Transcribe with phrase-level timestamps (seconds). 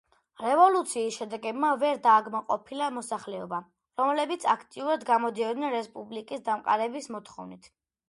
[0.43, 3.61] რევოლუციის შედეგებმა ვერ დააკმაყოფილა მოსახლეობა,
[4.03, 7.75] რომლებიც აქტიურად გამოდიოდნენ რესპუბლიკის დამყარების მოთხოვნით.